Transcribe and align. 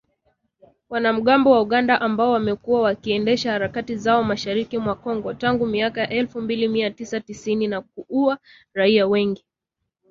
wanamgambo 0.89 1.51
wa 1.51 1.61
Uganda 1.61 2.01
ambao 2.01 2.31
wamekuwa 2.31 2.81
wakiendesha 2.81 3.51
harakati 3.51 3.95
zao 3.95 4.23
mashariki 4.23 4.77
mwa 4.77 4.95
Kongo 4.95 5.33
tangu 5.33 5.65
miaka 5.65 6.01
ya 6.01 6.09
elfu 6.09 6.41
mbili 6.41 6.67
mia 6.67 6.91
tisa 6.91 7.19
tisini 7.19 7.67
na 7.67 7.81
kuua 7.81 8.37
raia 8.73 9.07
wengi 9.07 9.45